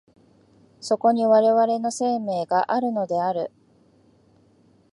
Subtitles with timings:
[0.79, 3.51] そこに我々の生命があるのである。